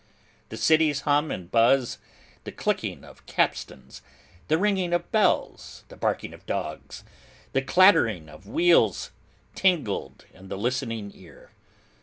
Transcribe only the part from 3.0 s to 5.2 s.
of capstans, the ringing of